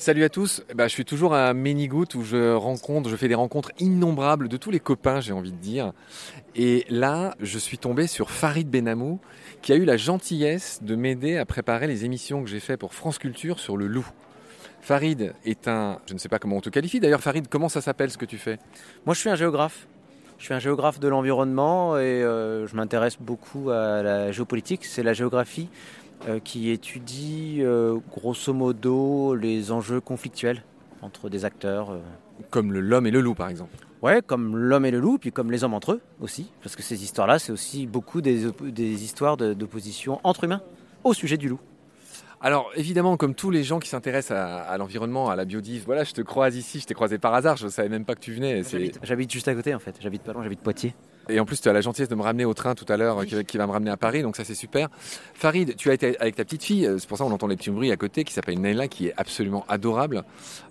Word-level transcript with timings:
Salut 0.00 0.24
à 0.24 0.30
tous. 0.30 0.64
Bah, 0.74 0.88
je 0.88 0.94
suis 0.94 1.04
toujours 1.04 1.34
à 1.34 1.52
Ménigout 1.52 2.06
où 2.14 2.22
je 2.24 2.54
rencontre, 2.54 3.10
je 3.10 3.16
fais 3.16 3.28
des 3.28 3.34
rencontres 3.34 3.70
innombrables 3.80 4.48
de 4.48 4.56
tous 4.56 4.70
les 4.70 4.80
copains, 4.80 5.20
j'ai 5.20 5.34
envie 5.34 5.52
de 5.52 5.58
dire. 5.58 5.92
Et 6.56 6.86
là, 6.88 7.34
je 7.38 7.58
suis 7.58 7.76
tombé 7.76 8.06
sur 8.06 8.30
Farid 8.30 8.70
Benamou, 8.70 9.20
qui 9.60 9.74
a 9.74 9.76
eu 9.76 9.84
la 9.84 9.98
gentillesse 9.98 10.80
de 10.82 10.96
m'aider 10.96 11.36
à 11.36 11.44
préparer 11.44 11.86
les 11.86 12.06
émissions 12.06 12.42
que 12.42 12.48
j'ai 12.48 12.60
fait 12.60 12.78
pour 12.78 12.94
France 12.94 13.18
Culture 13.18 13.58
sur 13.58 13.76
le 13.76 13.88
loup. 13.88 14.08
Farid 14.80 15.34
est 15.44 15.68
un, 15.68 15.98
je 16.06 16.14
ne 16.14 16.18
sais 16.18 16.30
pas 16.30 16.38
comment 16.38 16.56
on 16.56 16.62
te 16.62 16.70
qualifie. 16.70 16.98
D'ailleurs, 16.98 17.20
Farid, 17.20 17.48
comment 17.48 17.68
ça 17.68 17.82
s'appelle 17.82 18.10
ce 18.10 18.16
que 18.16 18.24
tu 18.24 18.38
fais? 18.38 18.58
Moi, 19.04 19.14
je 19.14 19.20
suis 19.20 19.28
un 19.28 19.36
géographe. 19.36 19.86
Je 20.38 20.46
suis 20.46 20.54
un 20.54 20.58
géographe 20.58 20.98
de 20.98 21.08
l'environnement 21.08 21.98
et 21.98 22.00
euh, 22.00 22.66
je 22.66 22.74
m'intéresse 22.74 23.18
beaucoup 23.20 23.68
à 23.68 24.02
la 24.02 24.32
géopolitique. 24.32 24.86
C'est 24.86 25.02
la 25.02 25.12
géographie 25.12 25.68
qui 26.44 26.70
étudie 26.70 27.58
euh, 27.60 27.98
grosso 28.10 28.52
modo 28.52 29.34
les 29.34 29.72
enjeux 29.72 30.00
conflictuels 30.00 30.62
entre 31.02 31.28
des 31.28 31.44
acteurs. 31.44 31.90
Euh. 31.90 31.98
Comme 32.50 32.72
l'homme 32.72 33.06
et 33.06 33.10
le 33.10 33.20
loup, 33.20 33.34
par 33.34 33.48
exemple. 33.48 33.74
Ouais, 34.02 34.22
comme 34.26 34.56
l'homme 34.56 34.86
et 34.86 34.90
le 34.90 34.98
loup, 34.98 35.18
puis 35.18 35.30
comme 35.30 35.50
les 35.50 35.62
hommes 35.62 35.74
entre 35.74 35.92
eux 35.92 36.00
aussi, 36.20 36.50
parce 36.62 36.74
que 36.74 36.82
ces 36.82 37.04
histoires-là, 37.04 37.38
c'est 37.38 37.52
aussi 37.52 37.86
beaucoup 37.86 38.22
des, 38.22 38.46
des 38.62 39.04
histoires 39.04 39.36
d'opposition 39.36 40.20
entre 40.24 40.44
humains 40.44 40.62
au 41.04 41.12
sujet 41.12 41.36
du 41.36 41.48
loup. 41.48 41.60
Alors 42.40 42.70
évidemment, 42.74 43.18
comme 43.18 43.34
tous 43.34 43.50
les 43.50 43.62
gens 43.62 43.78
qui 43.78 43.90
s'intéressent 43.90 44.38
à, 44.38 44.76
l'environnement, 44.78 45.28
à 45.28 45.36
la 45.36 45.44
biodive, 45.44 45.82
voilà, 45.84 46.04
je 46.04 46.12
te 46.12 46.22
croise 46.22 46.56
ici, 46.56 46.80
je 46.80 46.86
t'ai 46.86 46.94
croisé 46.94 47.18
par 47.18 47.34
hasard, 47.34 47.58
je 47.58 47.66
ne 47.66 47.70
savais 47.70 47.90
même 47.90 48.06
pas 48.06 48.14
que 48.14 48.20
tu 48.20 48.32
venais. 48.32 48.62
J'habite 49.02 49.30
juste 49.30 49.48
à 49.48 49.54
côté 49.54 49.74
en 49.74 49.78
fait, 49.78 49.96
j'habite 50.00 50.22
pas 50.22 50.32
loin, 50.32 50.42
j'habite 50.42 50.60
Poitiers. 50.60 50.94
Et 51.28 51.38
en 51.38 51.44
plus, 51.44 51.60
tu 51.60 51.68
as 51.68 51.72
la 51.72 51.80
gentillesse 51.80 52.08
de 52.08 52.14
me 52.14 52.22
ramener 52.22 52.44
au 52.44 52.54
train 52.54 52.74
tout 52.74 52.86
à 52.88 52.96
l'heure, 52.96 53.24
qui, 53.24 53.56
va 53.56 53.66
me 53.66 53.72
ramener 53.72 53.90
à 53.90 53.96
Paris, 53.96 54.22
donc 54.22 54.36
ça 54.36 54.44
c'est 54.44 54.54
super. 54.54 54.88
Farid, 55.34 55.76
tu 55.76 55.90
as 55.90 55.94
été 55.94 56.18
avec 56.18 56.36
ta 56.36 56.44
petite 56.44 56.64
fille, 56.64 56.86
euh, 56.86 56.98
c'est 56.98 57.08
pour 57.08 57.18
ça 57.18 57.24
qu'on 57.24 57.32
entend 57.32 57.46
les 57.46 57.56
petits 57.56 57.70
bruits 57.70 57.92
à 57.92 57.96
côté, 57.96 58.24
qui 58.24 58.32
s'appelle 58.32 58.60
Naila, 58.60 58.88
qui 58.88 59.08
est 59.08 59.14
absolument 59.16 59.64
adorable, 59.68 60.24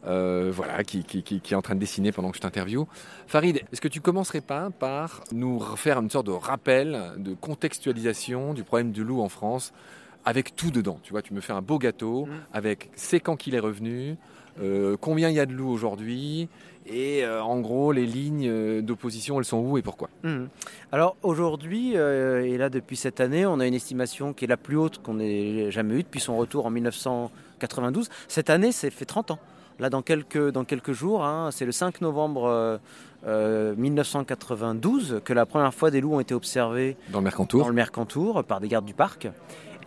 euh, 0.06 0.52
voilà, 0.54 0.84
qui, 0.84 1.06
est 1.30 1.56
en 1.56 1.62
train 1.62 1.76
de 1.76 1.80
dessiner 1.80 2.12
pendant 2.12 2.32
que 2.32 2.38
je 2.38 2.42
t'interviewe. 2.42 2.86
Farid, 3.28 3.62
est-ce 3.72 3.82
que 3.82 3.88
tu 3.88 4.02
commencerais 4.02 4.42
pas 4.42 4.70
par 4.70 5.24
nous 5.32 5.60
faire 5.76 6.00
une 6.00 6.10
sorte 6.10 6.28
de 6.28 6.32
rappel, 6.32 7.14
de 7.18 7.34
contextualisation 7.34 8.54
du 8.54 8.64
problème 8.64 8.92
du 8.92 9.04
loup 9.04 9.22
en 9.22 9.30
France 9.30 9.72
avec 10.26 10.56
tout 10.56 10.72
dedans? 10.72 11.00
Tu 11.04 11.12
vois, 11.12 11.22
tu 11.22 11.34
me 11.34 11.42
fais 11.42 11.54
un 11.54 11.62
beau 11.62 11.78
gâteau 11.78 12.26
mmh. 12.26 12.32
avec 12.54 12.90
c'est 12.96 13.20
quand 13.20 13.36
qu'il 13.36 13.56
est 13.56 13.60
revenu, 13.60 14.18
euh, 14.62 14.98
combien 15.00 15.30
il 15.30 15.36
y 15.36 15.40
a 15.40 15.46
de 15.46 15.54
loups 15.54 15.70
aujourd'hui 15.70 16.50
et 16.86 17.24
euh, 17.24 17.42
en 17.42 17.60
gros 17.60 17.92
les 17.92 18.06
lignes 18.06 18.50
euh, 18.50 18.82
d'opposition 18.82 19.40
elles 19.40 19.46
sont 19.46 19.60
où 19.60 19.78
et 19.78 19.82
pourquoi? 19.82 20.10
Mmh. 20.24 20.46
Alors 20.92 21.16
aujourd'hui 21.24 21.94
et 21.94 22.58
là 22.58 22.70
depuis 22.70 22.98
cette 22.98 23.20
année 23.20 23.46
on 23.46 23.60
a 23.60 23.68
une 23.68 23.74
estimation 23.74 24.34
qui 24.34 24.46
est 24.46 24.48
la 24.48 24.58
plus 24.58 24.76
haute 24.78 25.02
qu'on 25.02 25.20
ait 25.20 25.72
jamais 25.72 25.96
eue 25.96 26.04
depuis 26.04 26.20
son 26.20 26.38
retour 26.38 26.66
en 26.66 26.72
1992. 26.72 28.10
Cette 28.28 28.50
année 28.50 28.72
c'est 28.72 28.90
fait 28.90 29.06
30 29.06 29.32
ans. 29.32 29.40
Là 29.80 29.90
dans 29.90 30.02
quelques, 30.02 30.50
dans 30.52 30.66
quelques 30.66 30.92
jours, 30.92 31.24
hein, 31.24 31.52
c'est 31.54 31.66
le 31.66 31.72
5 31.72 32.02
novembre 32.02 32.82
1992 33.26 35.22
que 35.24 35.32
la 35.32 35.46
première 35.46 35.74
fois 35.74 35.90
des 35.90 36.02
loups 36.02 36.16
ont 36.16 36.20
été 36.20 36.34
observés 36.34 36.98
dans 37.12 37.20
le 37.20 37.24
Mercantour, 37.24 37.62
dans 37.62 37.70
le 37.70 37.74
Mercantour 37.74 38.44
par 38.44 38.60
des 38.60 38.68
gardes 38.68 38.86
du 38.86 38.94
parc. 38.94 39.30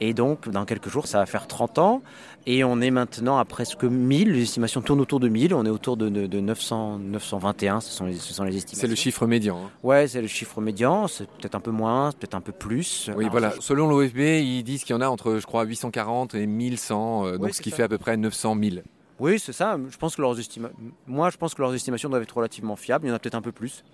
Et 0.05 0.14
donc, 0.14 0.48
dans 0.48 0.64
quelques 0.64 0.89
jours, 0.89 1.06
ça 1.06 1.19
va 1.20 1.27
faire 1.27 1.47
30 1.47 1.78
ans. 1.78 2.03
Et 2.45 2.64
on 2.64 2.81
est 2.81 2.91
maintenant 2.91 3.39
à 3.39 3.45
presque 3.45 3.84
1000. 3.84 4.33
Les 4.33 4.42
estimations 4.42 4.83
tournent 4.83 5.00
autour 5.00 5.20
de 5.20 5.28
1000. 5.28 5.55
On 5.55 5.64
est 5.64 5.69
autour 5.69 5.97
de, 5.97 6.08
900, 6.08 6.98
921. 6.98 7.81
Ce 7.81 7.92
sont 7.92 8.06
les, 8.06 8.14
ce 8.14 8.34
sont 8.34 8.42
les 8.42 8.56
estimations. 8.56 8.80
C'est 8.80 8.89
le 8.89 8.97
chiffre 8.97 9.28
médian. 9.28 9.58
Hein. 9.58 9.70
Ouais, 9.84 10.08
c'est 10.08 10.20
le 10.20 10.27
chiffre 10.27 10.61
médian. 10.61 11.06
C'est 11.06 11.28
peut-être 11.28 11.55
un 11.55 11.61
peu 11.61 11.70
moins, 11.70 12.11
peut-être 12.11 12.34
un 12.34 12.41
peu 12.41 12.50
plus. 12.50 13.12
Oui, 13.17 13.28
voilà. 13.30 13.55
Selon 13.61 13.86
l'OFB, 13.86 14.19
ils 14.19 14.64
disent 14.64 14.83
qu'il 14.83 14.92
y 14.92 14.98
en 14.98 15.03
a 15.03 15.06
entre, 15.06 15.39
je 15.39 15.47
crois, 15.47 15.62
840 15.62 16.35
et 16.35 16.48
1100. 16.48 17.27
Euh, 17.27 17.39
donc, 17.39 17.55
ce 17.55 17.62
qui 17.62 17.70
fait 17.70 17.85
à 17.85 17.89
peu 17.89 17.98
près 17.98 18.17
900 18.17 18.57
000. 18.61 18.77
Oui, 19.20 19.39
c'est 19.39 19.52
ça. 19.52 19.79
Je 19.89 19.96
pense 19.98 20.17
que 20.17 20.23
leurs 20.23 20.36
estimations, 20.36 20.77
moi, 21.07 21.30
je 21.30 21.36
pense 21.36 21.55
que 21.55 21.62
leurs 21.62 21.74
estimations 21.74 22.08
doivent 22.08 22.24
être 22.24 22.36
relativement 22.36 22.74
fiables. 22.74 23.07
Il 23.07 23.11
y 23.11 23.12
en 23.12 23.14
a 23.14 23.20
peut-être 23.20 23.36
un 23.36 23.42
peu 23.42 23.52
plus. 23.52 23.85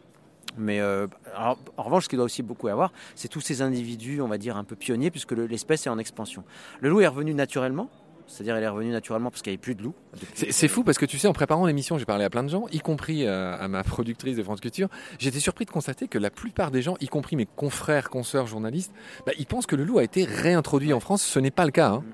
Mais 0.59 0.81
euh, 0.81 1.07
en 1.37 1.83
revanche, 1.83 2.05
ce 2.05 2.09
qu'il 2.09 2.17
doit 2.17 2.25
aussi 2.25 2.43
beaucoup 2.43 2.69
avoir, 2.69 2.93
c'est 3.15 3.29
tous 3.29 3.41
ces 3.41 3.63
individus, 3.63 4.21
on 4.21 4.29
va 4.29 4.39
dire, 4.39 4.57
un 4.57 4.65
peu 4.65 4.77
pionniers, 4.77 5.11
puisque 5.11 5.33
l'espèce 5.33 5.87
est 5.87 5.91
en 5.91 5.99
expansion. 5.99 6.45
Le 6.81 6.89
loup 6.91 7.01
est 7.01 7.07
revenu 7.07 7.35
naturellement, 7.35 7.89
c'est-à-dire 8.29 8.59
il 8.59 8.63
est 8.63 8.69
revenu 8.69 8.91
naturellement 8.91 9.31
parce 9.31 9.43
qu'il 9.43 9.51
n'y 9.51 9.55
avait 9.55 9.63
plus 9.63 9.75
de 9.75 9.83
loups. 9.83 9.95
C'est 10.35 10.69
fou 10.69 10.85
parce 10.85 10.99
que 10.99 11.07
tu 11.07 11.19
sais, 11.19 11.29
en 11.29 11.33
préparant 11.33 11.67
l'émission, 11.67 11.99
j'ai 11.99 12.05
parlé 12.05 12.25
à 12.25 12.31
plein 12.31 12.45
de 12.45 12.49
gens, 12.49 12.67
y 12.71 12.81
compris 12.81 13.27
euh, 13.27 13.57
à 13.59 13.69
ma 13.69 13.83
productrice 13.83 14.37
de 14.37 14.43
France 14.43 14.61
Culture. 14.61 14.89
J'étais 15.19 15.41
surpris 15.41 15.65
de 15.65 15.71
constater 15.71 16.09
que 16.09 16.19
la 16.19 16.31
plupart 16.31 16.71
des 16.71 16.83
gens, 16.83 16.97
y 17.01 17.09
compris 17.09 17.37
mes 17.37 17.47
confrères, 17.47 18.11
consoeurs, 18.11 18.47
journalistes, 18.47 18.93
bah, 19.27 19.33
ils 19.39 19.47
pensent 19.47 19.67
que 19.67 19.77
le 19.77 19.85
loup 19.85 19.99
a 19.99 20.05
été 20.05 20.25
réintroduit 20.25 20.93
en 20.93 21.01
France. 21.01 21.23
Ce 21.23 21.39
n'est 21.39 21.51
pas 21.51 21.65
le 21.65 21.73
cas. 21.73 21.89
Hein. 21.89 22.05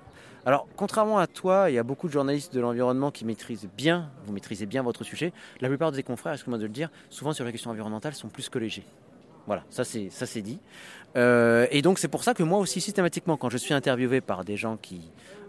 Alors, 0.46 0.68
contrairement 0.76 1.18
à 1.18 1.26
toi, 1.26 1.70
il 1.70 1.74
y 1.74 1.78
a 1.78 1.82
beaucoup 1.82 2.06
de 2.06 2.12
journalistes 2.12 2.54
de 2.54 2.60
l'environnement 2.60 3.10
qui 3.10 3.24
maîtrisent 3.24 3.68
bien, 3.78 4.10
vous 4.26 4.32
maîtrisez 4.34 4.66
bien 4.66 4.82
votre 4.82 5.02
sujet. 5.02 5.32
La 5.62 5.68
plupart 5.68 5.90
des 5.90 6.02
confrères, 6.02 6.34
excuse-moi 6.34 6.58
de 6.58 6.64
le 6.64 6.68
dire, 6.68 6.90
souvent 7.08 7.32
sur 7.32 7.46
les 7.46 7.52
questions 7.52 7.70
environnementales, 7.70 8.14
sont 8.14 8.28
plus 8.28 8.50
que 8.50 8.58
légers. 8.58 8.84
Voilà, 9.46 9.64
ça 9.70 9.84
c'est 9.84 10.08
ça 10.10 10.26
c'est 10.26 10.42
dit. 10.42 10.58
Euh, 11.16 11.66
et 11.70 11.82
donc 11.82 11.98
c'est 11.98 12.08
pour 12.08 12.24
ça 12.24 12.34
que 12.34 12.42
moi 12.42 12.58
aussi 12.58 12.80
systématiquement, 12.80 13.36
quand 13.36 13.48
je 13.48 13.56
suis 13.56 13.74
interviewé 13.74 14.20
par 14.20 14.44
des 14.44 14.56
gens 14.56 14.76
qui 14.76 14.96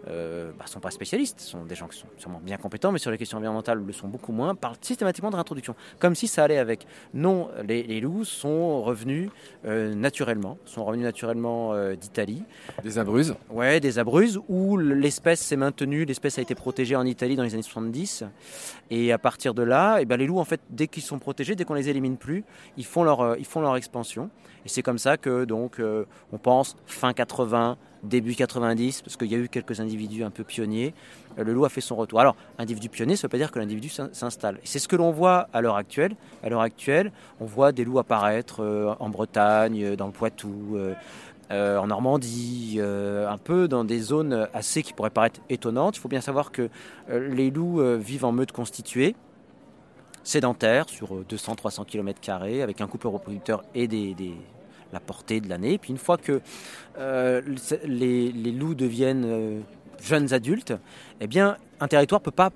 ne 0.07 0.11
euh, 0.11 0.51
bah, 0.59 0.66
sont 0.67 0.79
pas 0.79 0.91
spécialistes, 0.91 1.39
sont 1.39 1.66
des 1.66 1.73
gens 1.73 1.88
qui 1.88 1.97
sont 1.97 2.05
sûrement 2.17 2.39
bien 2.39 2.57
compétents, 2.57 2.91
mais 2.91 3.00
sur 3.00 3.09
les 3.09 3.17
questions 3.17 3.39
environnementales 3.39 3.79
le 3.84 3.94
sont 3.94 4.07
beaucoup 4.07 4.31
moins, 4.31 4.53
parlent 4.53 4.75
systématiquement 4.79 5.31
de 5.31 5.35
réintroduction, 5.35 5.73
comme 5.97 6.13
si 6.13 6.28
ça 6.28 6.44
allait 6.44 6.59
avec. 6.59 6.85
Non, 7.16 7.50
les, 7.67 8.00
loups 8.00 8.25
sont 8.25 8.84
revenus 8.84 9.31
euh, 9.66 9.95
naturellement, 9.95 10.59
sont 10.66 10.85
revenus 10.85 11.05
naturellement 11.05 11.73
d'Italie. 11.95 12.44
Des 12.84 13.00
abruzzes 13.00 13.35
Ouais, 13.50 13.79
des 13.79 13.97
abruzzes, 13.97 14.39
où 14.47 14.78
l'espèce 14.78 15.39
s'est 15.39 15.55
maintenue, 15.55 16.05
l'espèce 16.05 16.38
a 16.38 16.44
été 16.44 16.53
protégée 16.53 16.95
en 16.95 17.05
Italie 17.05 17.35
dans 17.35 17.44
les 17.44 17.55
années 17.55 17.63
70, 17.63 18.25
et 18.91 19.11
à 19.11 19.17
partir 19.17 19.55
de 19.55 19.63
là, 19.63 19.97
et 19.97 20.03
eh 20.03 20.05
ben, 20.05 20.17
les 20.17 20.28
loups, 20.28 20.39
en 20.39 20.45
fait, 20.45 20.61
dès 20.69 20.88
qu'ils 20.88 21.01
sont 21.01 21.17
protégés, 21.17 21.55
dès 21.55 21.66
qu'on 21.66 21.73
les 21.73 21.89
élimine 21.89 22.17
plus, 22.17 22.44
ils 22.78 22.85
font 22.85 23.03
leur, 23.03 23.38
ils 23.39 23.45
font 23.45 23.61
leur 23.61 23.75
Et 24.66 24.69
c'est 24.69 24.81
comme 24.81 24.97
ça 24.97 25.18
que, 25.18 25.46
donc, 25.46 25.81
on 26.31 26.38
pense 26.38 26.75
fin 26.85 27.13
80, 27.13 27.78
début 28.06 28.35
90, 28.35 29.01
parce 29.01 29.18
qu'il 29.18 29.31
y 29.31 29.35
a 29.35 29.38
eu 29.38 29.50
quelques 29.50 29.79
individus 29.79 30.23
un 30.23 30.29
peu 30.29 30.44
pionniers, 30.44 30.94
euh, 31.38 31.44
le 31.44 31.53
loup 31.53 31.66
a 31.66 31.69
fait 31.69 31.81
son 31.81 31.96
retour. 31.96 32.19
Alors, 32.19 32.35
individu 32.57 32.90
pionnier, 32.90 33.16
ça 33.16 33.22
ne 33.22 33.29
veut 33.29 33.31
pas 33.31 33.38
dire 33.38 33.51
que 33.51 33.59
l'individu 33.59 33.90
s'installe. 33.90 34.59
C'est 34.63 34.79
ce 34.79 34.88
que 34.88 34.96
l'on 34.96 35.12
voit 35.12 35.47
à 35.53 35.62
l'heure 35.62 35.75
actuelle. 35.75 36.16
À 36.44 36.50
l'heure 36.50 36.62
actuelle, 36.62 37.12
on 37.40 37.46
voit 37.46 37.72
des 37.72 37.84
loups 37.84 38.00
apparaître 38.00 38.62
euh, 38.62 38.94
en 39.00 39.09
Bretagne, 39.09 39.84
euh, 39.84 39.96
dans 39.96 40.07
le 40.07 40.13
Poitou, 40.13 40.78
en 41.52 41.88
Normandie, 41.88 42.79
un 42.81 43.38
peu 43.38 43.67
dans 43.67 43.84
des 43.84 44.00
zones 44.00 44.47
assez 44.53 44.81
qui 44.81 44.94
pourraient 44.94 45.12
paraître 45.12 45.41
étonnantes. 45.50 45.96
Il 45.96 46.00
faut 46.00 46.09
bien 46.09 46.19
savoir 46.19 46.52
que 46.52 46.69
les 47.07 47.52
loups 47.52 47.81
vivent 48.00 48.25
en 48.25 48.31
meute 48.31 48.52
constituée 48.52 49.16
sédentaires 50.25 50.89
sur 50.89 51.23
200-300 51.23 51.85
km, 51.85 52.19
avec 52.61 52.81
un 52.81 52.87
couple 52.87 53.07
reproducteur 53.07 53.63
et 53.73 53.87
des, 53.87 54.15
la 54.91 54.99
portée 54.99 55.39
de 55.39 55.47
l'année. 55.47 55.77
Puis 55.77 55.91
une 55.91 55.97
fois 55.97 56.17
que 56.17 56.41
euh, 56.97 57.41
les, 57.85 58.31
loups 58.31 58.75
deviennent 58.75 59.25
euh, 59.25 59.59
jeunes 60.01 60.33
adultes, 60.33 60.73
eh 61.21 61.27
bien, 61.27 61.57
un 61.79 61.87
territoire 61.87 62.21
ne 62.21 62.25
peut 62.25 62.31
pas 62.31 62.51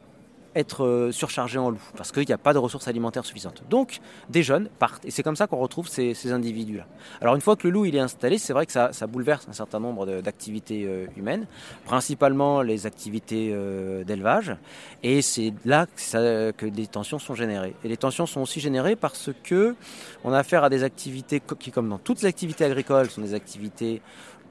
être 0.59 0.86
euh, 0.86 1.12
surchargé 1.12 1.58
en 1.58 1.72
loup 1.72 1.81
parce 1.96 2.12
qu'il 2.12 2.25
n'y 2.25 2.34
a 2.34 2.38
pas 2.38 2.53
de 2.53 2.58
ressources 2.58 2.88
alimentaires 2.88 3.25
suffisantes. 3.25 3.64
Donc 3.70 4.00
des 4.30 4.44
jeunes 4.44 4.70
partent 4.80 5.06
et 5.06 5.12
c'est 5.12 5.24
comme 5.24 5.36
ça 5.36 5.47
qu'on 5.47 5.58
retrouve 5.58 5.88
ces, 5.88 6.31
individus-là. 6.31 6.86
Alors 7.22 7.36
une 7.36 7.42
fois 7.42 7.56
que 7.56 7.68
le 7.68 7.74
loup 7.74 7.86
il 7.86 7.96
est 7.96 8.00
installé, 8.00 8.38
c'est 8.38 8.53
vrai 8.53 8.66
que 8.66 8.72
ça, 8.72 8.92
bouleverse 9.08 9.48
un 9.50 9.53
certain 9.53 9.80
nombre 9.80 10.22
d'activités 10.22 10.84
euh, 10.86 11.08
humaines, 11.18 11.48
principalement 11.86 12.62
les 12.62 12.86
activités 12.86 13.52
euh, 13.52 14.03
d'élevage 14.03 14.56
et 15.02 15.22
c'est 15.22 15.53
là 15.66 15.88
que, 15.88 16.52
que, 16.52 16.66
des 16.66 16.88
tensions 16.88 17.19
sont 17.19 17.36
générées. 17.36 17.74
Et 17.84 17.88
les 17.88 17.98
tensions 17.98 18.25
sont 18.25 18.42
aussi 18.42 18.59
générées 18.59 18.96
parce 18.96 19.31
que 19.44 19.75
on 20.24 20.34
a 20.34 20.38
affaire 20.39 20.63
à 20.63 20.69
des 20.69 20.84
activités 20.84 21.42
qui, 21.60 21.72
comme 21.72 21.89
dans 21.89 21.98
toutes 21.98 22.22
les 22.22 22.28
activités 22.28 22.66
agricoles, 22.66 23.10
sont 23.10 23.22
des 23.22 23.34
activités 23.34 24.01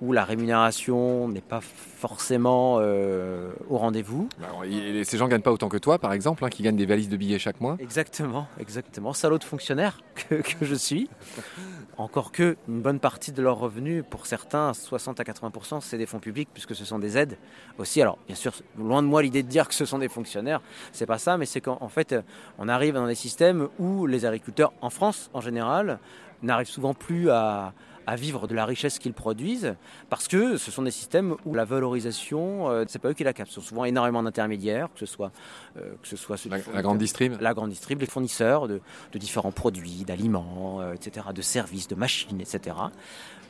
où 0.00 0.12
la 0.12 0.25
rémunération 0.25 1.29
n'est 1.29 1.41
pas 1.41 1.61
forcément 1.61 2.77
euh, 2.81 3.50
au 3.69 3.79
rendez-vous. 3.79 4.29
Bah, 4.39 4.47
ces 5.05 5.19
gens 5.19 5.27
ne 5.27 5.31
gagnent 5.31 5.43
pas 5.43 5.53
autant 5.53 5.69
que 5.69 5.77
toi, 5.77 5.99
par 5.99 6.12
exemple, 6.12 6.45
hein, 6.45 6.49
qui 6.49 6.62
gagnent 6.62 6.77
des 6.77 6.87
valises 6.87 7.09
de 7.09 7.17
billets 7.17 7.39
chaque 7.39 7.61
mois. 7.61 7.77
Exactement, 7.81 8.47
exactement. 8.61 9.12
Salaud 9.12 9.39
de 9.39 9.45
fonctionnaire 9.45 10.00
que, 10.29 10.37
je 10.62 10.75
suis. 10.75 11.09
Encore 11.97 12.31
que 12.31 12.56
une 12.69 12.81
bonne 12.81 13.00
partie 13.00 13.33
de 13.33 13.43
leurs 13.43 13.59
revenus, 13.59 14.05
pour 14.09 14.27
certains, 14.27 14.73
60 14.73 15.19
à 15.19 15.25
80%, 15.25 15.81
c'est 15.81 15.99
des 15.99 16.06
fonds 16.06 16.21
publics, 16.21 16.49
puisque 16.53 16.77
ce 16.77 16.85
sont 16.85 17.00
des 17.00 17.19
aides 17.19 17.37
aussi. 17.79 18.00
Alors, 18.00 18.19
bien 18.27 18.37
sûr, 18.37 18.53
loin 18.79 19.03
de 19.03 19.09
moi 19.09 19.23
l'idée 19.23 19.43
de 19.43 19.49
dire 19.49 19.67
que 19.67 19.75
ce 19.75 19.85
sont 19.85 19.99
des 19.99 20.09
fonctionnaires, 20.09 20.61
c'est 20.93 21.06
pas 21.06 21.19
ça, 21.19 21.37
mais 21.37 21.47
c'est 21.47 21.61
qu'en 21.61 21.89
fait, 21.89 22.15
on 22.59 22.69
arrive 22.69 22.95
dans 22.95 23.06
des 23.09 23.17
systèmes 23.17 23.69
où 23.81 24.06
les 24.06 24.25
agriculteurs, 24.25 24.73
en 24.81 24.91
France 24.91 25.31
en 25.35 25.41
général, 25.41 25.99
n'arrivent 26.43 26.69
souvent 26.69 26.95
plus 26.95 27.31
à, 27.31 27.73
à 28.09 28.17
vivre 28.17 28.49
de 28.49 28.55
la 28.55 28.65
richesse 28.65 28.99
qu'ils 28.99 29.13
produisent, 29.13 29.75
parce 30.09 30.29
que 30.29 30.57
ce 30.57 30.71
sont 30.71 30.81
des 30.81 30.91
systèmes 30.91 31.37
où 31.45 31.53
la 31.53 31.67
valorisation, 31.67 32.71
euh, 32.71 32.85
c'est 32.89 32.99
pas 32.99 33.11
eux 33.11 33.13
qui 33.13 33.23
la 33.23 33.35
captent. 33.35 33.51
Ce 33.51 33.61
sont 33.61 33.67
souvent 33.67 33.85
énormément 33.85 34.23
d'intermédiaires, 34.23 34.89
que 34.95 35.01
ce 35.01 35.05
soit, 35.05 35.31
euh, 35.77 35.93
que 36.01 36.09
ce 36.09 36.17
soit 36.17 36.43
la, 36.47 36.81
grande 36.81 36.97
distrib, 36.97 37.39
la 37.39 37.53
grande 37.53 37.69
distrib, 37.69 38.01
les 38.01 38.07
fournisseurs 38.07 38.67
de, 38.67 38.81
de 39.13 39.19
différents 39.19 39.53
produits, 39.53 40.05
d'aliments, 40.07 40.81
euh, 40.81 40.95
etc., 40.95 41.27
de 41.35 41.43
services, 41.43 41.87
de 41.87 41.97
machines, 41.97 42.41
etc. 42.41 42.77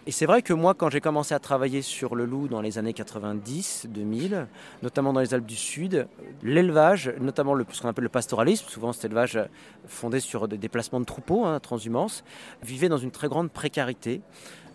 Et 0.07 0.11
c'est 0.11 0.25
vrai 0.25 0.41
que 0.41 0.55
moi, 0.55 0.73
quand 0.73 0.89
j'ai 0.89 1.03
commencé 1.03 1.35
à 1.35 1.39
travailler 1.39 1.83
sur 1.83 2.15
le 2.15 2.25
loup 2.25 2.49
dans 2.49 2.63
les 2.63 2.79
années 2.79 2.93
90-2000, 2.93 4.47
notamment 4.83 5.13
dans 5.13 5.21
les 5.21 5.35
Alpes 5.35 5.45
du 5.45 5.57
Sud, 5.57 6.09
l'élevage, 6.43 7.13
notamment 7.21 7.53
le, 7.53 7.67
ce 7.71 7.83
qu'on 7.83 7.89
appelle 7.89 8.05
le 8.05 8.09
pastoralisme, 8.09 8.67
souvent 8.69 8.93
cet 8.95 9.05
élevage 9.05 9.39
fondé 9.87 10.21
sur 10.21 10.49
des 10.49 10.57
déplacements 10.57 11.01
de 11.01 11.05
troupeaux, 11.05 11.45
hein, 11.45 11.61
transhumance, 11.61 12.25
vivait 12.63 12.89
dans 12.89 12.97
une 12.97 13.11
très 13.11 13.29
grande 13.29 13.51
précarité, 13.51 14.23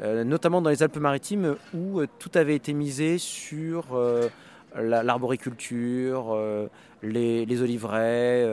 euh, 0.01 0.23
notamment 0.23 0.61
dans 0.61 0.69
les 0.69 0.83
Alpes-Maritimes 0.83 1.55
où 1.73 1.99
euh, 1.99 2.07
tout 2.19 2.31
avait 2.35 2.55
été 2.55 2.73
misé 2.73 3.17
sur 3.17 3.95
euh, 3.95 4.27
l'arboriculture, 4.75 6.37
les, 7.03 7.45
les, 7.45 7.61
oliveraies. 7.61 8.47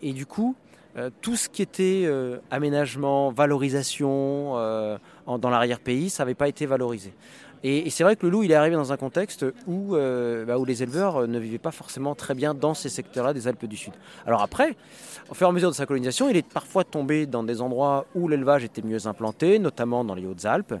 et 0.00 0.12
du 0.12 0.26
coup, 0.26 0.54
euh, 0.96 1.10
tout 1.20 1.36
ce 1.36 1.48
qui 1.48 1.62
était 1.62 2.04
euh, 2.04 2.38
aménagement, 2.50 3.32
valorisation 3.32 4.56
euh, 4.56 4.96
dans 5.26 5.50
l'arrière-pays, 5.50 6.08
ça 6.08 6.22
n'avait 6.22 6.34
pas 6.34 6.48
été 6.48 6.66
valorisé. 6.66 7.12
Et, 7.66 7.88
c'est 7.88 8.04
vrai 8.04 8.14
que 8.14 8.26
le 8.26 8.30
loup, 8.30 8.42
il 8.42 8.52
est 8.52 8.54
arrivé 8.54 8.76
dans 8.76 8.92
un 8.92 8.98
contexte 8.98 9.46
où, 9.66 9.96
euh, 9.96 10.44
bah, 10.44 10.56
les 10.66 10.82
éleveurs 10.82 11.22
euh, 11.22 11.26
ne 11.26 11.38
vivaient 11.38 11.56
pas 11.56 11.70
forcément 11.70 12.14
très 12.14 12.34
bien 12.34 12.52
dans 12.52 12.74
ces 12.74 12.90
secteurs-là 12.90 13.32
des 13.32 13.48
Alpes 13.48 13.64
du 13.64 13.78
Sud. 13.78 13.94
Alors 14.26 14.42
après, 14.42 14.76
au 15.30 15.34
fur 15.34 15.46
et 15.46 15.50
à 15.50 15.52
mesure 15.52 15.70
de 15.70 15.74
sa 15.74 15.86
colonisation, 15.86 16.28
il 16.28 16.36
est 16.36 16.46
parfois 16.46 16.84
tombé 16.84 17.24
dans 17.24 17.42
des 17.42 17.62
endroits 17.62 18.04
où 18.14 18.28
l'élevage 18.28 18.64
était 18.64 18.82
mieux 18.82 19.06
implanté, 19.06 19.58
notamment 19.58 20.04
dans 20.04 20.14
les 20.14 20.26
Hautes-Alpes, 20.26 20.74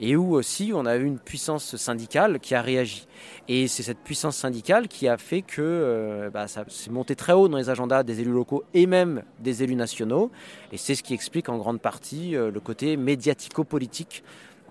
et 0.00 0.16
où 0.16 0.34
aussi 0.34 0.72
on 0.74 0.86
a 0.86 0.96
eu 0.96 1.04
une 1.04 1.18
puissance 1.18 1.76
syndicale 1.76 2.40
qui 2.40 2.54
a 2.54 2.62
réagi. 2.62 3.06
Et 3.48 3.68
c'est 3.68 3.82
cette 3.82 3.98
puissance 3.98 4.36
syndicale 4.36 4.88
qui 4.88 5.08
a 5.08 5.18
fait 5.18 5.42
que 5.42 5.60
euh, 5.60 6.30
bah, 6.30 6.48
ça 6.48 6.64
s'est 6.66 6.90
monté 6.90 7.14
très 7.14 7.34
haut 7.34 7.48
dans 7.48 7.58
les 7.58 7.68
agendas 7.68 8.04
des 8.04 8.22
élus 8.22 8.32
locaux 8.32 8.64
et 8.72 8.86
même 8.86 9.22
des 9.40 9.62
élus 9.62 9.76
nationaux. 9.76 10.30
Et 10.72 10.78
c'est 10.78 10.94
ce 10.94 11.02
qui 11.02 11.12
explique 11.12 11.50
en 11.50 11.58
grande 11.58 11.82
partie 11.82 12.30
le 12.30 12.60
côté 12.60 12.96
médiatico-politique 12.96 14.24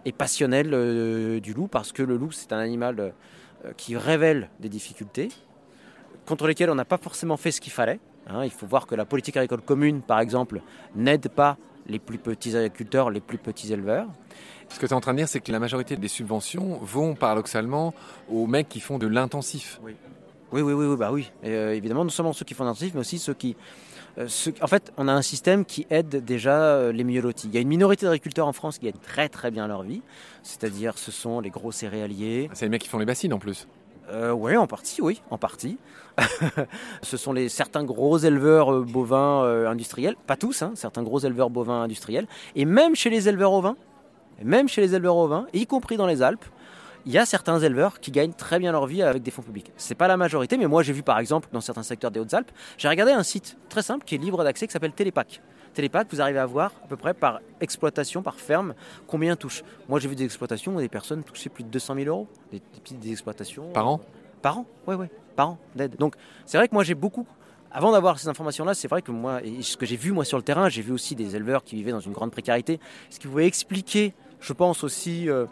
et 0.05 0.11
passionnel 0.11 0.73
euh, 0.73 1.39
du 1.39 1.53
loup 1.53 1.67
parce 1.67 1.91
que 1.91 2.03
le 2.03 2.17
loup 2.17 2.31
c'est 2.31 2.53
un 2.53 2.59
animal 2.59 3.13
euh, 3.65 3.71
qui 3.77 3.95
révèle 3.95 4.49
des 4.59 4.69
difficultés 4.69 5.29
contre 6.25 6.47
lesquelles 6.47 6.69
on 6.69 6.75
n'a 6.75 6.85
pas 6.85 6.97
forcément 6.97 7.37
fait 7.37 7.51
ce 7.51 7.61
qu'il 7.61 7.73
fallait. 7.73 7.99
Hein. 8.27 8.43
il 8.43 8.51
faut 8.51 8.67
voir 8.67 8.87
que 8.87 8.95
la 8.95 9.05
politique 9.05 9.35
agricole 9.37 9.61
commune, 9.61 10.01
par 10.01 10.19
exemple, 10.19 10.61
n'aide 10.95 11.27
pas 11.29 11.57
les 11.87 11.99
plus 11.99 12.17
petits 12.19 12.55
agriculteurs, 12.55 13.09
les 13.09 13.19
plus 13.19 13.37
petits 13.37 13.73
éleveurs. 13.73 14.07
Ce 14.69 14.79
que 14.79 14.85
tu 14.85 14.91
es 14.91 14.95
en 14.95 15.01
train 15.01 15.13
de 15.13 15.17
dire, 15.17 15.27
c'est 15.27 15.41
que 15.41 15.51
la 15.51 15.59
majorité 15.59 15.97
des 15.97 16.07
subventions 16.07 16.79
vont 16.81 17.15
paradoxalement 17.15 17.93
aux 18.29 18.47
mecs 18.47 18.69
qui 18.69 18.79
font 18.79 18.97
de 18.97 19.07
l'intensif. 19.07 19.79
Oui. 19.83 19.95
Oui, 20.53 20.61
oui, 20.61 20.73
oui, 20.73 20.97
bah 20.97 21.11
oui. 21.11 21.31
Euh, 21.45 21.71
évidemment, 21.71 22.03
non 22.03 22.09
seulement 22.09 22.33
ceux 22.33 22.45
qui 22.45 22.53
font 22.53 22.63
de 22.63 22.69
l'intensif, 22.69 22.93
mais 22.93 22.99
aussi 22.99 23.19
ceux 23.19 23.33
qui 23.33 23.55
euh, 24.17 24.27
en 24.61 24.67
fait, 24.67 24.91
on 24.97 25.07
a 25.07 25.13
un 25.13 25.21
système 25.21 25.65
qui 25.65 25.87
aide 25.89 26.23
déjà 26.23 26.61
euh, 26.61 26.91
les 26.91 27.03
mieux 27.03 27.21
lotis. 27.21 27.47
Il 27.47 27.53
y 27.53 27.57
a 27.57 27.61
une 27.61 27.67
minorité 27.67 28.05
d'agriculteurs 28.05 28.47
en 28.47 28.53
France 28.53 28.77
qui 28.77 28.85
gagnent 28.85 29.01
très 29.01 29.29
très 29.29 29.51
bien 29.51 29.67
leur 29.67 29.83
vie, 29.83 30.01
c'est-à-dire 30.43 30.97
ce 30.97 31.11
sont 31.11 31.39
les 31.39 31.49
gros 31.49 31.71
céréaliers. 31.71 32.49
C'est 32.53 32.65
les 32.65 32.69
mecs 32.69 32.81
qui 32.81 32.89
font 32.89 32.99
les 32.99 33.05
bassines 33.05 33.33
en 33.33 33.39
plus. 33.39 33.67
Euh, 34.09 34.31
oui, 34.31 34.57
en 34.57 34.67
partie, 34.67 35.01
oui, 35.01 35.21
en 35.29 35.37
partie. 35.37 35.77
ce 37.01 37.15
sont 37.15 37.31
les, 37.31 37.47
certains 37.47 37.83
gros 37.83 38.17
éleveurs 38.17 38.73
euh, 38.73 38.81
bovins 38.83 39.43
industriels, 39.67 40.15
pas 40.27 40.35
tous, 40.35 40.61
hein, 40.61 40.73
certains 40.75 41.03
gros 41.03 41.19
éleveurs 41.19 41.49
bovins 41.49 41.83
industriels, 41.83 42.27
et 42.55 42.65
même 42.65 42.95
chez 42.95 43.09
les 43.09 43.29
éleveurs 43.29 43.53
ovins, 43.53 43.77
et 44.41 44.43
même 44.43 44.67
chez 44.67 44.81
les 44.81 44.95
éleveurs 44.95 45.15
ovins, 45.15 45.47
y 45.53 45.65
compris 45.65 45.95
dans 45.95 46.07
les 46.07 46.21
Alpes, 46.21 46.45
il 47.05 47.11
y 47.11 47.17
a 47.17 47.25
certains 47.25 47.59
éleveurs 47.59 47.99
qui 47.99 48.11
gagnent 48.11 48.33
très 48.33 48.59
bien 48.59 48.71
leur 48.71 48.85
vie 48.85 49.01
avec 49.01 49.23
des 49.23 49.31
fonds 49.31 49.41
publics. 49.41 49.71
C'est 49.77 49.95
pas 49.95 50.07
la 50.07 50.17
majorité, 50.17 50.57
mais 50.57 50.67
moi 50.67 50.83
j'ai 50.83 50.93
vu 50.93 51.03
par 51.03 51.19
exemple 51.19 51.49
dans 51.51 51.61
certains 51.61 51.83
secteurs 51.83 52.11
des 52.11 52.19
Hautes-Alpes, 52.19 52.51
j'ai 52.77 52.87
regardé 52.87 53.11
un 53.11 53.23
site 53.23 53.57
très 53.69 53.81
simple 53.81 54.05
qui 54.05 54.15
est 54.15 54.17
libre 54.17 54.43
d'accès 54.43 54.67
qui 54.67 54.73
s'appelle 54.73 54.93
Télépac. 54.93 55.41
Télépac, 55.73 56.07
vous 56.11 56.21
arrivez 56.21 56.39
à 56.39 56.45
voir 56.45 56.73
à 56.83 56.87
peu 56.87 56.97
près 56.97 57.13
par 57.13 57.39
exploitation, 57.61 58.21
par 58.21 58.35
ferme, 58.35 58.73
combien 59.07 59.35
touche. 59.35 59.63
Moi 59.87 59.99
j'ai 59.99 60.09
vu 60.09 60.15
des 60.15 60.25
exploitations 60.25 60.75
où 60.75 60.79
des 60.79 60.89
personnes 60.89 61.23
touchaient 61.23 61.49
plus 61.49 61.63
de 61.63 61.69
200 61.69 61.95
000 61.95 62.07
euros, 62.07 62.27
des, 62.51 62.59
petites 62.59 63.05
exploitations. 63.05 63.69
Par 63.71 63.87
an? 63.87 64.01
Par 64.41 64.57
an, 64.59 64.65
oui, 64.87 64.95
oui, 64.95 65.07
par 65.35 65.49
an 65.49 65.57
d'aide. 65.75 65.95
Donc 65.97 66.15
c'est 66.45 66.57
vrai 66.57 66.67
que 66.67 66.73
moi 66.73 66.83
j'ai 66.83 66.95
beaucoup 66.95 67.25
avant 67.73 67.93
d'avoir 67.93 68.19
ces 68.19 68.27
informations-là, 68.27 68.73
c'est 68.73 68.89
vrai 68.89 69.01
que 69.01 69.11
moi, 69.11 69.41
et 69.43 69.61
ce 69.61 69.77
que 69.77 69.85
j'ai 69.85 69.95
vu 69.95 70.11
moi 70.11 70.25
sur 70.25 70.37
le 70.37 70.43
terrain, 70.43 70.67
j'ai 70.67 70.81
vu 70.81 70.91
aussi 70.91 71.15
des 71.15 71.37
éleveurs 71.37 71.63
qui 71.63 71.77
vivaient 71.77 71.93
dans 71.93 72.01
une 72.01 72.11
grande 72.11 72.31
précarité, 72.31 72.81
ce 73.09 73.17
qui 73.17 73.27
pouvait 73.27 73.47
expliquer, 73.47 74.13
je 74.41 74.51
pense 74.51 74.83
aussi, 74.83 75.29
euh, 75.29 75.45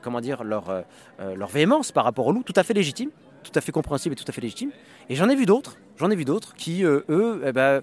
comment 0.00 0.20
dire, 0.20 0.44
leur, 0.44 0.70
euh, 0.70 0.82
euh, 1.20 1.34
leur 1.34 1.48
véhémence 1.48 1.92
par 1.92 2.04
rapport 2.04 2.26
au 2.26 2.32
loup, 2.32 2.42
tout 2.42 2.52
à 2.56 2.62
fait 2.62 2.74
légitime, 2.74 3.10
tout 3.42 3.52
à 3.54 3.60
fait 3.60 3.72
compréhensible 3.72 4.14
et 4.14 4.16
tout 4.16 4.24
à 4.28 4.32
fait 4.32 4.40
légitime. 4.40 4.70
Et 5.08 5.14
j'en 5.14 5.28
ai 5.28 5.36
vu 5.36 5.46
d'autres, 5.46 5.76
j'en 5.98 6.10
ai 6.10 6.16
vu 6.16 6.24
d'autres 6.24 6.54
qui, 6.54 6.84
euh, 6.84 7.00
eux, 7.08 7.42
eh 7.46 7.52
ben, 7.52 7.82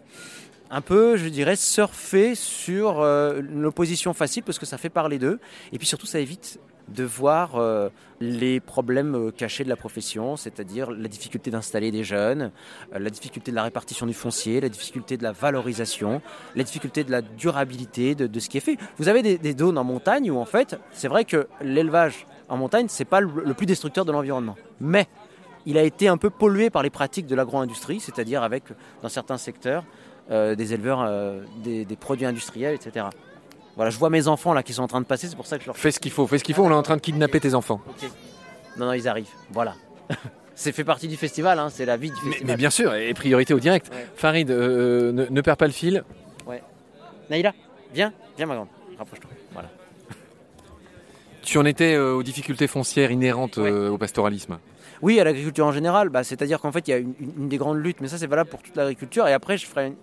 un 0.71 0.81
peu, 0.81 1.17
je 1.17 1.27
dirais, 1.27 1.55
surfer 1.55 2.35
sur 2.35 3.01
l'opposition 3.01 4.13
facile 4.13 4.43
parce 4.43 4.59
que 4.59 4.67
ça 4.67 4.77
fait 4.77 4.89
parler 4.89 5.17
d'eux. 5.17 5.39
Et 5.71 5.79
puis 5.79 5.87
surtout, 5.87 6.05
ça 6.05 6.19
évite 6.19 6.59
de 6.93 7.03
voir 7.03 7.55
euh, 7.55 7.89
les 8.19 8.59
problèmes 8.59 9.15
euh, 9.15 9.31
cachés 9.31 9.63
de 9.63 9.69
la 9.69 9.75
profession, 9.75 10.35
c'est-à-dire 10.35 10.91
la 10.91 11.07
difficulté 11.07 11.51
d'installer 11.51 11.91
des 11.91 12.03
jeunes, 12.03 12.51
euh, 12.93 12.99
la 12.99 13.09
difficulté 13.09 13.51
de 13.51 13.55
la 13.55 13.63
répartition 13.63 14.05
du 14.05 14.13
foncier, 14.13 14.61
la 14.61 14.69
difficulté 14.69 15.17
de 15.17 15.23
la 15.23 15.31
valorisation, 15.31 16.21
la 16.55 16.63
difficulté 16.63 17.03
de 17.03 17.11
la 17.11 17.21
durabilité 17.21 18.15
de, 18.15 18.39
ce 18.39 18.49
qui 18.49 18.57
est 18.57 18.61
fait. 18.61 18.77
Vous 18.97 19.07
avez 19.07 19.37
des, 19.37 19.57
zones 19.57 19.77
en 19.77 19.83
montagne 19.83 20.31
où 20.31 20.37
en 20.37 20.45
fait, 20.45 20.79
c'est 20.91 21.07
vrai 21.07 21.25
que 21.25 21.47
l'élevage 21.61 22.25
en 22.47 22.57
montagne, 22.57 22.87
c'est 22.89 23.05
pas 23.05 23.21
le, 23.21 23.53
plus 23.53 23.65
destructeur 23.65 24.05
de 24.05 24.11
l'environnement, 24.11 24.55
mais 24.79 25.07
il 25.65 25.77
a 25.77 25.83
été 25.83 26.07
un 26.07 26.17
peu 26.17 26.29
pollué 26.29 26.69
par 26.69 26.81
les 26.81 26.89
pratiques 26.89 27.27
de 27.27 27.35
l'agro-industrie, 27.35 27.99
c'est-à-dire 27.99 28.41
avec, 28.41 28.63
dans 29.01 29.09
certains 29.09 29.37
secteurs, 29.37 29.83
des 30.29 30.73
éleveurs, 30.73 31.09
des 31.63 31.85
produits 31.99 32.25
industriels, 32.25 32.75
etc. 32.75 33.07
Voilà, 33.79 33.91
je 33.91 33.97
vois 33.97 34.09
mes 34.09 34.27
enfants 34.27 34.51
là 34.51 34.61
qui 34.61 34.73
sont 34.73 34.83
en 34.83 34.89
train 34.89 34.99
de 34.99 35.05
passer, 35.05 35.29
c'est 35.29 35.37
pour 35.37 35.45
ça 35.45 35.55
que 35.55 35.63
je 35.63 35.67
leur 35.67 35.77
fais 35.77 35.91
ce 35.91 36.01
qu'il 36.01 36.11
faut, 36.11 36.27
fais 36.27 36.37
ce 36.37 36.43
qu'il 36.43 36.53
faut, 36.53 36.65
on 36.65 36.69
est 36.69 36.73
en 36.73 36.83
train 36.83 36.97
de 36.97 37.01
kidnapper 37.01 37.39
tes 37.39 37.53
enfants. 37.53 37.79
Non, 38.75 38.87
non, 38.87 38.91
ils 38.91 39.07
arrivent. 39.07 39.29
Voilà. 39.51 39.73
c'est 40.53 40.73
fait 40.73 40.83
partie 40.83 41.07
du 41.07 41.15
festival, 41.15 41.57
hein, 41.57 41.69
c'est 41.69 41.85
la 41.85 41.95
vie 41.95 42.09
du 42.09 42.15
festival. 42.17 42.45
Mais, 42.45 42.57
bien 42.57 42.71
sûr, 42.71 42.93
et 42.93 43.13
priorité 43.13 43.53
au 43.53 43.59
direct. 43.61 43.89
Farid, 44.17 44.51
euh, 44.51 45.29
ne, 45.29 45.39
perds 45.39 45.55
pas 45.55 45.67
le 45.67 45.71
fil. 45.71 46.03
Ouais. 46.45 46.61
Naïla, 47.29 47.53
viens, 47.93 48.11
viens 48.35 48.47
ma 48.47 48.55
grande, 48.55 48.67
rapproche-toi. 48.97 49.31
Voilà. 49.53 49.69
Tu 51.41 51.57
en 51.57 51.63
étais 51.63 51.93
euh, 51.93 52.15
aux 52.15 52.23
difficultés 52.23 52.67
foncières 52.67 53.11
inhérentes 53.11 53.59
euh, 53.59 53.87
au 53.87 53.97
pastoralisme 53.97 54.59
Oui, 55.01 55.21
à 55.21 55.23
l'agriculture 55.23 55.65
en 55.65 55.71
général. 55.71 56.09
Bah, 56.09 56.25
C'est-à-dire 56.25 56.59
qu'en 56.59 56.73
fait, 56.73 56.85
il 56.89 56.91
y 56.91 56.93
a 56.95 56.97
une, 56.97 57.13
une, 57.21 57.47
des 57.47 57.55
grandes 57.55 57.81
luttes, 57.81 58.01
mais 58.01 58.09
ça 58.09 58.17
c'est 58.17 58.27
valable 58.27 58.49
pour 58.49 58.61
toute 58.61 58.75
l'agriculture. 58.75 59.25
Et 59.29 59.31
après, 59.31 59.57
je 59.57 59.65
ferai 59.65 59.87
une, 59.87 59.95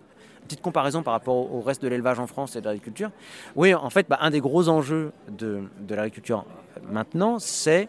petite 0.46 0.62
comparaison 0.62 1.02
par 1.02 1.12
rapport 1.12 1.52
au 1.52 1.60
reste 1.60 1.82
de 1.82 1.88
l'élevage 1.88 2.18
en 2.18 2.26
France 2.26 2.56
et 2.56 2.60
de 2.60 2.66
l'agriculture. 2.66 3.10
Oui, 3.54 3.74
en 3.74 3.90
fait, 3.90 4.06
bah, 4.08 4.18
un 4.20 4.30
des 4.30 4.40
gros 4.40 4.68
enjeux 4.68 5.12
de, 5.28 5.62
l'agriculture 5.88 6.44
maintenant, 6.90 7.38
c'est 7.38 7.88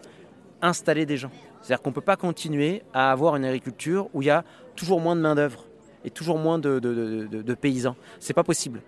installer 0.61 1.05
des 1.05 1.17
gens. 1.17 1.31
C'est-à-dire 1.61 1.81
qu'on 1.81 1.89
ne 1.89 1.95
peut 1.95 2.01
pas 2.01 2.15
continuer 2.15 2.83
à 2.93 3.11
avoir 3.11 3.35
une 3.35 3.45
agriculture 3.45 4.09
où 4.13 4.21
il 4.21 4.25
y 4.25 4.31
a 4.31 4.43
toujours 4.75 5.01
moins 5.01 5.15
de 5.15 5.21
main-d'œuvre 5.21 5.65
et 6.03 6.09
toujours 6.09 6.37
moins 6.37 6.59
de, 6.59 6.79
de, 6.79 7.27
de, 7.29 7.41
de 7.41 7.53
paysans. 7.53 7.95
C'est 8.19 8.33
pas 8.33 8.43
possible. 8.43 8.81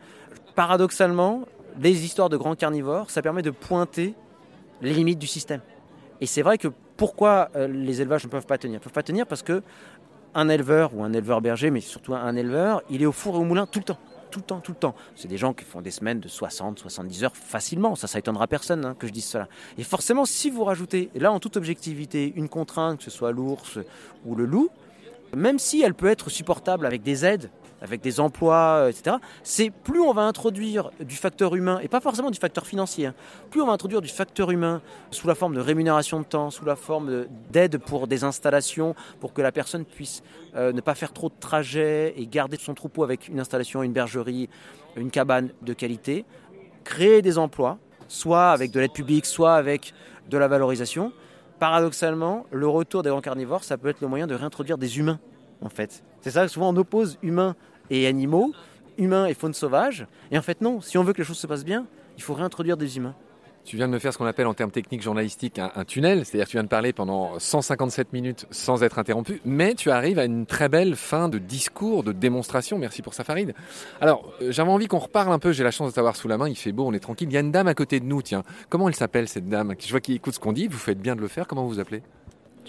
Paradoxalement, 0.56 1.44
les 1.82 2.06
histoires 2.06 2.30
de 2.30 2.38
grands 2.38 2.56
carnivores, 2.56 3.10
ça 3.10 3.22
permet 3.22 3.42
de 3.42 3.52
pointer 3.52 4.14
les 4.82 4.94
limites 4.94 5.20
du 5.20 5.28
système. 5.28 5.62
Et 6.22 6.26
c'est 6.26 6.42
vrai 6.42 6.58
que 6.58 6.70
pourquoi 6.98 7.50
euh, 7.56 7.68
les 7.68 8.02
élevages 8.02 8.26
ne 8.26 8.30
peuvent 8.30 8.46
pas 8.46 8.58
tenir? 8.58 8.76
Ils 8.76 8.80
ne 8.80 8.84
peuvent 8.84 8.94
pas 8.94 9.04
tenir 9.04 9.26
parce 9.26 9.42
que 9.42 9.64
un 10.36 10.50
éleveur 10.50 10.96
ou 10.96 11.04
un 11.04 11.14
éleveur 11.14 11.42
berger, 11.42 11.72
mais 11.72 11.82
surtout 11.82 12.14
un 12.14 12.36
éleveur, 12.36 12.82
il 12.90 13.02
est 13.02 13.06
au 13.06 13.12
four 13.12 13.36
et 13.36 13.40
au 13.40 13.44
moulin 13.44 13.66
tout 13.66 13.80
le 13.80 13.86
temps. 13.86 13.98
Tout 14.32 14.40
le 14.40 14.46
temps, 14.46 14.60
tout 14.60 14.74
le 14.74 14.78
temps. 14.78 14.96
C'est 15.16 15.28
des 15.28 15.38
gens 15.38 15.54
qui 15.54 15.66
font 15.66 15.82
des 15.82 15.90
semaines 15.90 16.20
de 16.20 16.28
60, 16.28 16.78
70 16.78 17.24
heures 17.24 17.36
facilement. 17.36 17.96
Ça, 17.96 18.06
ça 18.06 18.20
étonnera 18.20 18.46
personne 18.46 18.86
hein, 18.86 18.96
que 18.98 19.08
je 19.08 19.12
dise 19.12 19.26
cela. 19.26 19.48
Et 19.80 19.84
forcément, 19.84 20.26
si 20.26 20.52
vous 20.52 20.64
rajoutez, 20.64 21.10
là 21.16 21.32
en 21.32 21.40
toute 21.40 21.58
objectivité, 21.58 22.32
une 22.36 22.48
contrainte, 22.48 23.00
que 23.00 23.04
ce 23.04 23.10
soit 23.10 23.32
l'ours 23.32 23.80
ou 24.26 24.36
le 24.36 24.46
loup, 24.46 24.70
même 25.36 25.58
si 25.58 25.82
elle 25.82 25.96
peut 25.96 26.10
être 26.10 26.30
supportable 26.30 26.86
avec 26.86 27.02
des 27.02 27.26
aides, 27.26 27.50
avec 27.82 28.02
des 28.02 28.20
emplois, 28.20 28.84
euh, 28.84 28.90
etc., 28.90 29.18
c'est 29.44 29.70
plus 29.70 30.02
on 30.02 30.14
va 30.14 30.24
introduire 30.24 30.92
du 31.00 31.16
facteur 31.16 31.56
humain, 31.56 31.80
et 31.82 31.88
pas 31.88 32.00
forcément 32.00 32.32
du 32.32 32.40
facteur 32.40 32.66
financier, 32.66 33.08
hein, 33.08 33.14
plus 33.50 33.62
on 33.62 33.68
va 33.68 33.74
introduire 33.74 34.02
du 34.02 34.10
facteur 34.10 34.52
humain 34.52 34.82
sous 35.12 35.28
la 35.28 35.36
forme 35.36 35.56
de 35.56 35.62
rémunération 35.62 36.20
de 36.20 36.26
temps, 36.26 36.50
sous 36.50 36.66
la 36.66 36.76
forme 36.76 37.26
d'aide 37.52 37.78
pour 37.78 38.08
des 38.08 38.24
installations, 38.24 38.96
pour 39.20 39.34
que 39.34 39.42
la 39.42 39.52
personne 39.52 39.86
puisse 39.86 40.24
euh, 40.56 40.72
ne 40.72 40.82
pas 40.82 40.96
faire 40.96 41.14
trop 41.14 41.30
de 41.30 41.40
trajets 41.40 42.14
et 42.18 42.28
garder 42.28 42.58
son 42.58 42.74
troupeau 42.74 43.04
avec 43.04 43.28
une 43.28 43.40
installation, 43.40 43.84
une 43.84 43.94
bergerie, 43.94 44.50
une 44.96 45.12
cabane 45.12 45.52
de 45.62 45.74
qualité, 45.74 46.26
créer 46.84 47.22
des 47.22 47.38
emplois, 47.38 47.78
soit 48.08 48.50
avec 48.50 48.72
de 48.72 48.80
l'aide 48.80 48.92
publique, 48.92 49.26
soit 49.26 49.56
avec 49.56 49.94
de 50.30 50.38
la 50.38 50.48
valorisation. 50.48 51.12
Paradoxalement, 51.60 52.46
le 52.52 52.68
retour 52.68 53.04
des 53.04 53.10
grands 53.10 53.22
carnivores, 53.22 53.64
ça 53.64 53.78
peut 53.78 53.90
être 53.90 54.02
le 54.02 54.08
moyen 54.08 54.28
de 54.28 54.36
réintroduire 54.36 54.78
des 54.78 54.98
humains, 54.98 55.20
en 55.62 55.70
fait. 55.70 56.04
C'est 56.22 56.32
ça, 56.32 56.48
souvent 56.48 56.70
on 56.70 56.76
oppose 56.78 57.18
humains 57.22 57.56
et 57.90 58.08
animaux, 58.08 58.52
humains 58.98 59.26
et 59.26 59.34
faune 59.34 59.54
sauvage. 59.54 60.08
Et 60.32 60.38
en 60.38 60.42
fait, 60.42 60.62
non, 60.62 60.82
si 60.82 60.98
on 60.98 61.04
veut 61.04 61.14
que 61.14 61.20
les 61.20 61.24
choses 61.24 61.40
se 61.40 61.48
passent 61.48 61.66
bien, 61.66 61.86
il 62.18 62.24
faut 62.24 62.34
réintroduire 62.34 62.78
des 62.78 62.98
humains. 62.98 63.16
Tu 63.66 63.76
viens 63.76 63.88
de 63.88 63.94
me 63.94 64.00
faire 64.00 64.12
ce 64.14 64.18
qu'on 64.18 64.26
appelle 64.26 64.48
en 64.48 64.54
termes 64.54 64.72
techniques 64.72 65.02
journalistiques 65.02 65.60
un, 65.60 65.72
un 65.76 65.86
tunnel, 65.86 66.26
c'est-à-dire 66.26 66.48
tu 66.48 66.58
viens 66.58 66.64
de 66.64 66.70
parler 66.70 66.92
pendant 66.92 67.38
157 67.38 68.14
minutes 68.14 68.48
sans 68.52 68.84
être 68.84 68.98
interrompu, 68.98 69.42
mais 69.46 69.76
tu 69.76 69.92
arrives 69.92 70.18
à 70.18 70.26
une 70.26 70.46
très 70.46 70.70
belle 70.70 70.96
fin 70.96 71.30
de 71.30 71.38
discours, 71.38 72.04
de 72.04 72.12
démonstration. 72.12 72.78
Merci 72.80 73.02
pour 73.02 73.14
ça, 73.14 73.24
Farid. 73.24 73.54
Alors, 74.02 74.34
euh, 74.42 74.52
j'avais 74.52 74.72
envie 74.72 74.88
qu'on 74.88 74.98
reparle 74.98 75.32
un 75.32 75.40
peu. 75.40 75.52
J'ai 75.52 75.64
la 75.64 75.72
chance 75.72 75.90
de 75.90 75.96
t'avoir 75.96 76.16
sous 76.16 76.28
la 76.28 76.38
main. 76.38 76.50
Il 76.50 76.56
fait 76.56 76.72
beau, 76.72 76.88
on 76.88 76.94
est 76.94 77.00
tranquille. 77.00 77.28
Il 77.30 77.34
y 77.34 77.38
a 77.38 77.42
une 77.42 77.52
dame 77.52 77.68
à 77.68 77.76
côté 77.76 78.00
de 78.00 78.06
nous. 78.06 78.22
Tiens, 78.22 78.44
comment 78.70 78.88
elle 78.88 78.96
s'appelle 78.96 79.28
cette 79.28 79.48
dame? 79.48 79.76
Je 79.78 79.92
vois 79.92 80.00
qu'il 80.00 80.16
écoute 80.16 80.34
ce 80.34 80.40
qu'on 80.40 80.54
dit. 80.54 80.68
Vous 80.68 80.78
faites 80.78 81.00
bien 81.00 81.16
de 81.16 81.22
le 81.22 81.28
faire. 81.28 81.46
Comment 81.46 81.66
vous 81.66 81.80
appelez? 81.80 82.02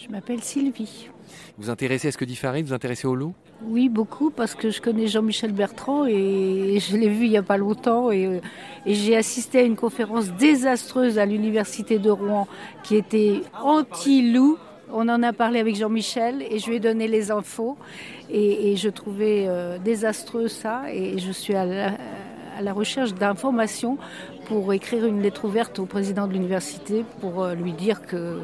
Je 0.02 0.08
m'appelle 0.08 0.42
Sylvie. 0.42 1.10
Vous 1.58 1.68
intéressez 1.68 2.08
à 2.08 2.12
ce 2.12 2.16
que 2.16 2.24
dit 2.24 2.36
Farid 2.36 2.64
Vous 2.64 2.72
intéressez 2.72 3.06
au 3.06 3.14
loup? 3.14 3.34
Oui, 3.62 3.90
beaucoup, 3.90 4.30
parce 4.30 4.54
que 4.54 4.70
je 4.70 4.80
connais 4.80 5.08
Jean-Michel 5.08 5.52
Bertrand 5.52 6.06
et 6.06 6.78
je 6.88 6.96
l'ai 6.96 7.10
vu 7.10 7.26
il 7.26 7.30
n'y 7.30 7.36
a 7.36 7.42
pas 7.42 7.58
longtemps. 7.58 8.10
Et, 8.10 8.24
euh, 8.24 8.40
et 8.86 8.94
j'ai 8.94 9.14
assisté 9.14 9.58
à 9.58 9.62
une 9.62 9.76
conférence 9.76 10.30
désastreuse 10.32 11.18
à 11.18 11.26
l'université 11.26 11.98
de 11.98 12.08
Rouen 12.08 12.48
qui 12.82 12.96
était 12.96 13.42
anti-loup. 13.62 14.56
On 14.90 15.06
en 15.10 15.22
a 15.22 15.34
parlé 15.34 15.60
avec 15.60 15.76
Jean-Michel 15.76 16.42
et 16.50 16.58
je 16.58 16.70
lui 16.70 16.76
ai 16.76 16.80
donné 16.80 17.06
les 17.06 17.30
infos. 17.30 17.76
Et, 18.30 18.72
et 18.72 18.76
je 18.76 18.88
trouvais 18.88 19.44
euh, 19.48 19.76
désastreux 19.78 20.48
ça. 20.48 20.84
Et 20.90 21.18
je 21.18 21.30
suis 21.30 21.54
à 21.54 21.66
la, 21.66 21.92
à 22.56 22.62
la 22.62 22.72
recherche 22.72 23.12
d'informations 23.12 23.98
pour 24.46 24.72
écrire 24.72 25.04
une 25.04 25.20
lettre 25.20 25.44
ouverte 25.44 25.78
au 25.78 25.84
président 25.84 26.26
de 26.26 26.32
l'université 26.32 27.04
pour 27.20 27.42
euh, 27.42 27.54
lui 27.54 27.72
dire 27.72 28.00
que 28.06 28.40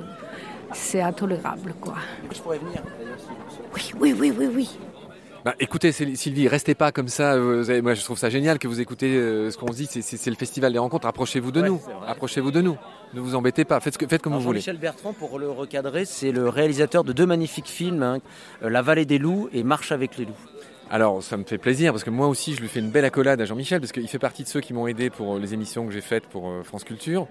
c'est 0.72 1.00
intolérable. 1.00 1.74
Quoi. 1.80 1.94
Je 2.34 2.40
pourrais 2.40 2.58
venir. 2.58 2.82
Oui, 3.74 3.92
oui, 4.00 4.14
oui, 4.18 4.32
oui, 4.36 4.48
oui. 4.54 4.78
Bah, 5.44 5.54
écoutez, 5.60 5.92
Syl- 5.92 6.16
Sylvie, 6.16 6.48
restez 6.48 6.74
pas 6.74 6.90
comme 6.90 7.06
ça. 7.06 7.34
euh, 7.34 7.60
vous 7.62 7.70
avez- 7.70 7.80
moi, 7.80 7.94
je 7.94 8.02
trouve 8.02 8.18
ça 8.18 8.28
génial 8.30 8.58
que 8.58 8.66
vous 8.66 8.80
écoutez 8.80 9.14
euh, 9.14 9.48
ce 9.52 9.56
qu'on 9.56 9.68
se 9.70 9.76
dit. 9.76 9.86
C'est- 9.86 10.26
le 10.26 10.34
festival 10.34 10.72
des 10.72 10.78
rencontres. 10.80 11.06
Approchez-vous 11.06 11.52
de 11.52 11.60
Ouais, 11.62 11.68
nous. 11.68 11.80
Approchez-vous 12.06 12.50
de 12.50 12.62
nous. 12.62 12.76
Ne 13.14 13.20
vous 13.20 13.36
embêtez 13.36 13.64
pas. 13.64 13.78
Faites, 13.78 13.94
ce 13.94 13.98
que, 13.98 14.08
faites 14.08 14.22
comme 14.22 14.32
Alors, 14.32 14.40
vous 14.42 14.46
voulez. 14.48 14.58
Jean-Michel 14.60 14.78
Bertrand, 14.78 15.12
pour 15.12 15.38
le 15.38 15.48
recadrer, 15.48 16.04
c'est 16.04 16.32
le 16.32 16.48
réalisateur 16.48 17.04
de 17.04 17.12
deux 17.12 17.26
magnifiques 17.26 17.68
films, 17.68 18.02
hein, 18.02 18.18
La 18.60 18.82
vallée 18.82 19.04
des 19.04 19.18
loups 19.18 19.48
et 19.52 19.62
Marche 19.62 19.92
avec 19.92 20.16
les 20.18 20.24
loups. 20.24 20.32
Alors, 20.88 21.22
ça 21.22 21.36
me 21.36 21.44
fait 21.44 21.58
plaisir 21.58 21.92
parce 21.92 22.04
que 22.04 22.10
moi 22.10 22.28
aussi, 22.28 22.54
je 22.54 22.60
lui 22.60 22.68
fais 22.68 22.78
une 22.78 22.90
belle 22.90 23.04
accolade 23.04 23.40
à 23.40 23.44
Jean-Michel 23.44 23.80
parce 23.80 23.90
qu'il 23.90 24.06
fait 24.06 24.20
partie 24.20 24.44
de 24.44 24.48
ceux 24.48 24.60
qui 24.60 24.72
m'ont 24.72 24.86
aidé 24.86 25.10
pour 25.10 25.34
euh, 25.34 25.40
les 25.40 25.52
émissions 25.52 25.84
que 25.84 25.92
j'ai 25.92 26.00
faites 26.00 26.26
pour 26.26 26.48
euh, 26.48 26.62
France 26.62 26.84
Culture. 26.84 27.26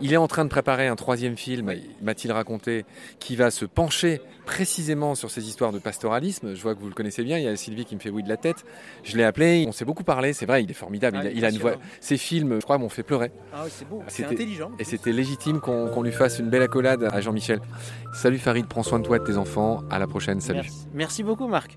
Il 0.00 0.12
est 0.12 0.16
en 0.16 0.26
train 0.26 0.44
de 0.44 0.50
préparer 0.50 0.88
un 0.88 0.96
troisième 0.96 1.36
film, 1.36 1.72
m'a-t-il 2.02 2.32
raconté, 2.32 2.84
qui 3.20 3.36
va 3.36 3.50
se 3.50 3.64
pencher 3.64 4.20
précisément 4.46 5.14
sur 5.14 5.30
ces 5.30 5.46
histoires 5.46 5.72
de 5.72 5.78
pastoralisme. 5.78 6.54
Je 6.54 6.62
vois 6.62 6.74
que 6.74 6.80
vous 6.80 6.88
le 6.88 6.94
connaissez 6.94 7.22
bien. 7.22 7.38
Il 7.38 7.44
y 7.44 7.48
a 7.48 7.54
Sylvie 7.56 7.84
qui 7.84 7.94
me 7.94 8.00
fait 8.00 8.10
oui 8.10 8.22
de 8.22 8.28
la 8.28 8.36
tête. 8.36 8.64
Je 9.04 9.16
l'ai 9.16 9.24
appelé. 9.24 9.64
On 9.68 9.72
s'est 9.72 9.84
beaucoup 9.84 10.04
parlé. 10.04 10.32
C'est 10.32 10.46
vrai, 10.46 10.64
il 10.64 10.70
est 10.70 10.74
formidable. 10.74 11.18
Ah, 11.20 11.24
il, 11.24 11.28
a, 11.28 11.30
il 11.32 11.44
a 11.44 11.50
une 11.50 11.58
voix. 11.58 11.74
Ses 12.00 12.16
films, 12.16 12.56
je 12.60 12.64
crois, 12.64 12.78
m'ont 12.78 12.88
fait 12.88 13.02
pleurer. 13.02 13.30
Ah 13.52 13.62
oui, 13.64 13.70
c'est 13.72 13.88
beau, 13.88 14.02
c'est 14.08 14.24
intelligent. 14.24 14.70
Et 14.78 14.84
c'était 14.84 15.12
légitime 15.12 15.60
qu'on 15.60 16.02
lui 16.02 16.12
fasse 16.12 16.38
une 16.38 16.50
belle 16.50 16.62
accolade 16.62 17.08
à 17.12 17.20
Jean-Michel. 17.20 17.60
Salut 18.14 18.38
Farid, 18.38 18.66
prends 18.66 18.82
soin 18.82 18.98
de 18.98 19.04
toi 19.04 19.16
et 19.16 19.20
de 19.20 19.24
tes 19.24 19.36
enfants. 19.36 19.82
À 19.90 19.98
la 19.98 20.06
prochaine. 20.06 20.40
Salut. 20.40 20.60
Merci. 20.62 20.86
Merci 20.94 21.22
beaucoup, 21.22 21.46
Marc. 21.46 21.76